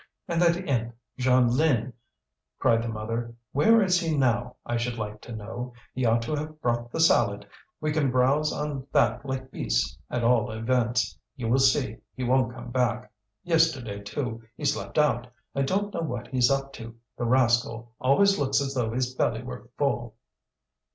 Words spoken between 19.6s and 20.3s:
full."